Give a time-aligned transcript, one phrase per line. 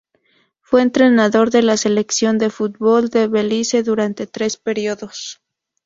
[0.61, 5.43] Fue entrenador de la Selección de fútbol de Belice durante tres periodos.